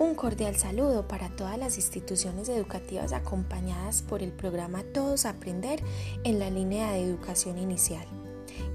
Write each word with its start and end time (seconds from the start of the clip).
Un 0.00 0.14
cordial 0.14 0.56
saludo 0.56 1.06
para 1.06 1.28
todas 1.28 1.58
las 1.58 1.76
instituciones 1.76 2.48
educativas 2.48 3.12
acompañadas 3.12 4.00
por 4.00 4.22
el 4.22 4.32
programa 4.32 4.82
Todos 4.82 5.26
Aprender 5.26 5.82
en 6.24 6.38
la 6.38 6.48
línea 6.48 6.92
de 6.92 7.02
educación 7.04 7.58
inicial. 7.58 8.06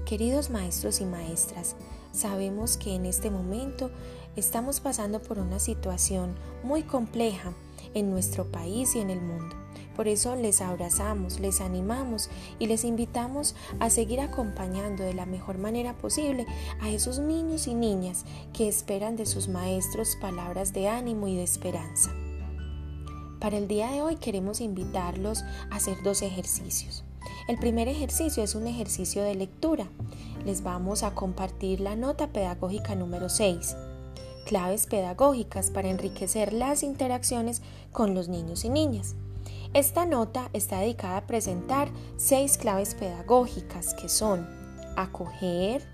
Queridos 0.04 0.50
maestros 0.50 1.00
y 1.00 1.04
maestras, 1.04 1.74
sabemos 2.12 2.76
que 2.76 2.94
en 2.94 3.06
este 3.06 3.28
momento 3.28 3.90
estamos 4.36 4.78
pasando 4.78 5.20
por 5.20 5.40
una 5.40 5.58
situación 5.58 6.36
muy 6.62 6.84
compleja 6.84 7.52
en 7.92 8.08
nuestro 8.08 8.44
país 8.44 8.94
y 8.94 9.00
en 9.00 9.10
el 9.10 9.20
mundo. 9.20 9.65
Por 9.96 10.08
eso 10.08 10.36
les 10.36 10.60
abrazamos, 10.60 11.40
les 11.40 11.62
animamos 11.62 12.28
y 12.58 12.66
les 12.66 12.84
invitamos 12.84 13.56
a 13.80 13.88
seguir 13.88 14.20
acompañando 14.20 15.02
de 15.02 15.14
la 15.14 15.24
mejor 15.24 15.56
manera 15.56 15.94
posible 15.94 16.44
a 16.82 16.90
esos 16.90 17.18
niños 17.18 17.66
y 17.66 17.74
niñas 17.74 18.26
que 18.52 18.68
esperan 18.68 19.16
de 19.16 19.24
sus 19.24 19.48
maestros 19.48 20.16
palabras 20.20 20.74
de 20.74 20.88
ánimo 20.88 21.28
y 21.28 21.36
de 21.36 21.44
esperanza. 21.44 22.12
Para 23.40 23.56
el 23.56 23.68
día 23.68 23.90
de 23.90 24.02
hoy 24.02 24.16
queremos 24.16 24.60
invitarlos 24.60 25.42
a 25.70 25.76
hacer 25.76 25.96
dos 26.02 26.20
ejercicios. 26.20 27.02
El 27.48 27.56
primer 27.58 27.88
ejercicio 27.88 28.44
es 28.44 28.54
un 28.54 28.66
ejercicio 28.66 29.22
de 29.22 29.34
lectura. 29.34 29.86
Les 30.44 30.62
vamos 30.62 31.04
a 31.04 31.14
compartir 31.14 31.80
la 31.80 31.96
nota 31.96 32.28
pedagógica 32.28 32.94
número 32.94 33.28
6 33.28 33.76
claves 34.46 34.86
pedagógicas 34.86 35.70
para 35.72 35.90
enriquecer 35.90 36.52
las 36.52 36.84
interacciones 36.84 37.62
con 37.90 38.14
los 38.14 38.28
niños 38.28 38.64
y 38.64 38.70
niñas. 38.70 39.16
Esta 39.76 40.06
nota 40.06 40.48
está 40.54 40.78
dedicada 40.78 41.18
a 41.18 41.26
presentar 41.26 41.90
seis 42.16 42.56
claves 42.56 42.94
pedagógicas 42.94 43.92
que 43.92 44.08
son 44.08 44.48
acoger, 44.96 45.86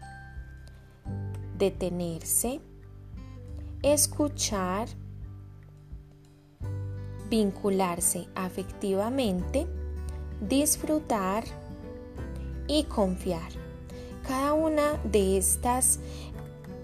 detenerse, 1.59 2.61
escuchar, 3.83 4.87
vincularse 7.29 8.29
afectivamente, 8.37 9.67
disfrutar 10.41 11.43
y 12.69 12.85
confiar. 12.85 13.51
Cada 14.29 14.53
una 14.53 14.93
de 15.03 15.39
estas 15.39 15.99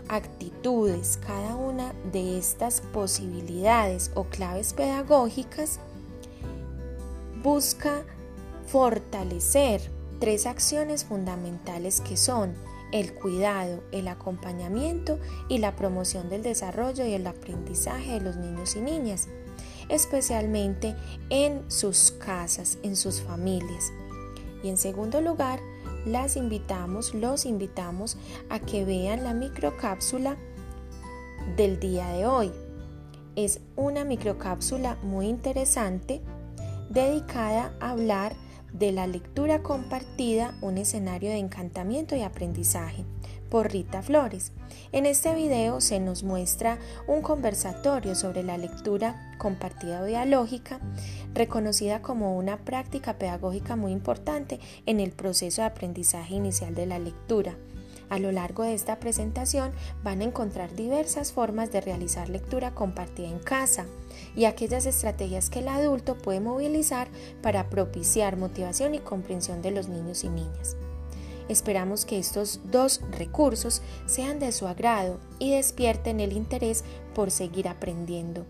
actitudes, 0.08 1.16
cada 1.24 1.55
una 1.55 1.92
de 2.10 2.38
estas 2.38 2.80
posibilidades 2.80 4.10
o 4.16 4.24
claves 4.24 4.72
pedagógicas 4.72 5.78
busca 7.42 8.05
fortalecer 8.67 9.81
tres 10.20 10.47
acciones 10.47 11.05
fundamentales 11.05 12.00
que 12.00 12.17
son 12.17 12.55
el 12.92 13.14
cuidado, 13.14 13.83
el 13.92 14.08
acompañamiento 14.08 15.19
y 15.48 15.58
la 15.58 15.77
promoción 15.77 16.28
del 16.28 16.42
desarrollo 16.42 17.05
y 17.05 17.14
el 17.14 17.27
aprendizaje 17.27 18.12
de 18.12 18.20
los 18.20 18.36
niños 18.36 18.77
y 18.77 18.80
niñas, 18.80 19.28
especialmente 19.89 20.95
en 21.30 21.70
sus 21.70 22.12
casas, 22.12 22.78
en 22.83 22.97
sus 22.97 23.20
familias. 23.20 23.92
Y 24.62 24.69
en 24.69 24.77
segundo 24.77 25.20
lugar, 25.20 25.61
las 26.06 26.36
invitamos, 26.36 27.14
los 27.14 27.45
invitamos 27.45 28.17
a 28.48 28.58
que 28.58 28.84
vean 28.84 29.25
la 29.25 29.34
microcápsula 29.34 30.36
del 31.56 31.78
día 31.78 32.08
de 32.08 32.27
hoy. 32.27 32.52
Es 33.36 33.61
una 33.77 34.05
microcápsula 34.05 34.97
muy 35.02 35.27
interesante 35.27 36.23
dedicada 36.89 37.72
a 37.81 37.91
hablar 37.91 38.34
de 38.72 38.92
la 38.92 39.06
lectura 39.06 39.62
compartida, 39.62 40.55
un 40.61 40.78
escenario 40.78 41.30
de 41.30 41.39
encantamiento 41.39 42.14
y 42.17 42.22
aprendizaje, 42.22 43.05
por 43.48 43.72
Rita 43.72 44.03
Flores. 44.03 44.53
En 44.92 45.06
este 45.06 45.34
video 45.34 45.80
se 45.80 46.00
nos 46.00 46.22
muestra 46.22 46.78
un 47.06 47.22
conversatorio 47.22 48.14
sobre 48.14 48.42
la 48.42 48.58
lectura 48.58 49.34
compartida 49.39 50.03
o 50.03 50.05
dialógica, 50.05 50.80
reconocida 51.35 52.02
como 52.02 52.36
una 52.36 52.58
práctica 52.58 53.18
pedagógica 53.18 53.77
muy 53.77 53.92
importante 53.92 54.61
en 54.85 55.01
el 55.01 55.12
proceso 55.12 55.62
de 55.62 55.68
aprendizaje 55.68 56.35
inicial 56.35 56.74
de 56.74 56.86
la 56.86 56.98
lectura 56.98 57.57
a 58.11 58.19
lo 58.19 58.33
largo 58.33 58.63
de 58.63 58.74
esta 58.74 58.98
presentación 59.01 59.73
van 60.02 60.20
a 60.20 60.24
encontrar 60.24 60.74
diversas 60.74 61.33
formas 61.33 61.70
de 61.73 61.80
realizar 61.80 62.29
lectura 62.29 62.74
compartida 62.74 63.29
en 63.29 63.39
casa 63.39 63.86
y 64.35 64.45
aquellas 64.45 64.86
estrategias 64.86 65.51
que 65.51 65.61
el 65.61 65.69
adulto 65.69 66.17
puede 66.17 66.41
movilizar 66.41 67.08
para 67.42 67.70
propiciar 67.70 68.36
motivación 68.36 68.95
y 68.95 68.98
comprensión 68.98 69.63
de 69.63 69.70
los 69.70 69.89
niños 69.89 70.24
y 70.24 70.29
niñas. 70.29 70.77
Esperamos 71.48 72.05
que 72.05 72.18
estos 72.18 72.61
dos 72.70 73.01
recursos 73.11 73.83
sean 74.07 74.39
de 74.39 74.52
su 74.52 74.67
agrado 74.67 75.18
y 75.39 75.52
despierten 75.52 76.20
el 76.20 76.33
interés 76.33 76.85
por 77.14 77.30
seguir 77.30 77.68
aprendiendo. 77.68 78.45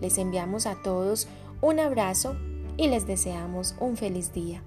Les 0.00 0.18
enviamos 0.18 0.66
a 0.66 0.74
todos 0.82 1.28
un 1.60 1.78
abrazo 1.78 2.36
y 2.76 2.88
les 2.88 3.06
deseamos 3.06 3.76
un 3.78 3.96
feliz 3.96 4.32
día. 4.32 4.62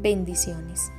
Bendiciones. 0.00 0.90